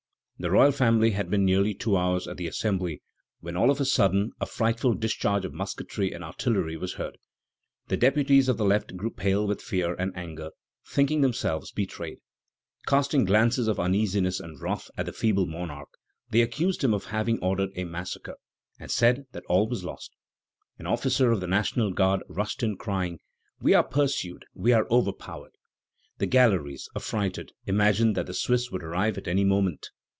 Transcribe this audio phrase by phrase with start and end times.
[0.43, 3.03] The royal family had been nearly two hours at the Assembly
[3.41, 7.19] when all of a sudden a frightful discharge of musketry and artillery was heard.
[7.89, 10.49] The deputies of the left grew pale with fear and anger,
[10.83, 12.17] thinking themselves betrayed.
[12.87, 15.89] Casting glances of uneasiness and wrath at the feeble monarch,
[16.31, 18.37] they accused him of having ordered a massacre,
[18.79, 20.15] and said that all was lost.
[20.79, 23.19] An officer of the National Guard rushed in, crying:
[23.59, 25.53] "We are pursued, we are overpowered!"
[26.17, 29.89] The galleries, affrighted, imagined that the Swiss would arrive at any moment.